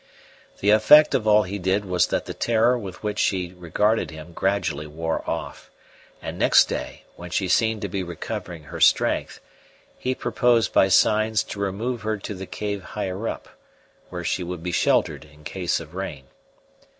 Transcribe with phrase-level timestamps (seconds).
[0.61, 4.33] The effect of all he did was that the terror with which she regarded him
[4.33, 5.69] gradually wore off;
[6.23, 9.39] and next day, when she seemed to be recovering her strength,
[9.99, 13.47] he proposed by signs to remove her to the cave higher up,
[14.09, 16.23] where she would be sheltered in case of rain.